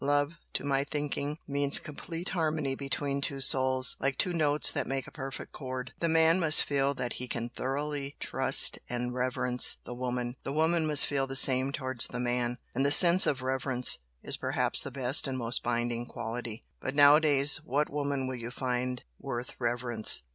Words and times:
Love, 0.03 0.33
to 0.51 0.63
my 0.63 0.83
thinking, 0.83 1.37
means 1.47 1.77
complete 1.77 2.29
harmony 2.29 2.73
between 2.73 3.21
two 3.21 3.39
souls 3.39 3.95
like 3.99 4.17
two 4.17 4.33
notes 4.33 4.71
that 4.71 4.87
make 4.87 5.05
a 5.05 5.11
perfect 5.11 5.51
chord. 5.51 5.93
The 5.99 6.09
man 6.09 6.39
must 6.39 6.63
feel 6.63 6.95
that 6.95 7.13
he 7.21 7.27
can 7.27 7.49
thoroughly 7.49 8.15
trust 8.19 8.79
and 8.89 9.13
reverence 9.13 9.77
the 9.83 9.93
woman, 9.93 10.37
the 10.41 10.51
woman 10.53 10.87
must 10.87 11.05
feel 11.05 11.27
the 11.27 11.35
same 11.35 11.71
towards 11.71 12.07
the 12.07 12.19
man. 12.19 12.57
And 12.73 12.83
the 12.83 12.89
sense 12.91 13.27
of 13.27 13.43
'reverence' 13.43 13.99
is 14.23 14.37
perhaps 14.37 14.81
the 14.81 14.89
best 14.89 15.27
and 15.27 15.37
most 15.37 15.61
binding 15.61 16.07
quality. 16.07 16.65
But 16.79 16.95
nowadays 16.95 17.57
what 17.57 17.87
woman 17.91 18.25
will 18.25 18.37
you 18.37 18.49
find 18.49 19.03
worth 19.19 19.53
reverence? 19.59 20.23